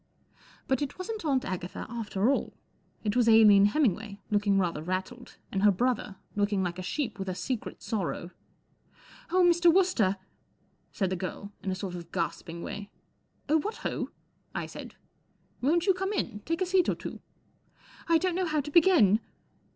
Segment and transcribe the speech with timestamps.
[0.67, 2.55] But it wasn't Aunt Agatha after all.
[3.03, 7.29] It wac Aline Hemmingway, looking rather rattled, and her brother, looking like a sheep with
[7.29, 8.31] a secret sorrow.
[9.29, 9.71] 4 Oh, Mr.
[9.71, 10.03] Wooster!
[10.17, 10.23] 99
[10.91, 12.89] said the girl, in a sort of gasping way.
[13.47, 14.09] 4 Oh, what ho!"
[14.55, 14.95] I said."
[15.61, 16.39] Won't you come in?
[16.45, 17.19] Take a seat or two."
[18.07, 19.19] 1 don't know how to begin."